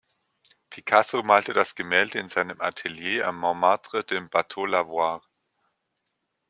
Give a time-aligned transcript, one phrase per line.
[0.71, 5.21] Picasso malte das Gemälde in seinem Atelier am Montmartre, dem Bateau-Lavoir.